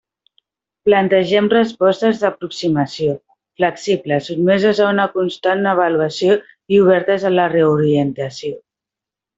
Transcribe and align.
Plantegem 0.87 1.49
respostes 1.53 2.21
d'aproximació, 2.23 3.13
flexibles, 3.63 4.31
sotmeses 4.33 4.83
a 4.87 4.91
una 4.97 5.07
constant 5.21 5.65
avaluació 5.77 6.43
i 6.77 6.85
obertes 6.89 7.31
a 7.31 7.35
la 7.39 7.51
reorientació. 7.59 8.61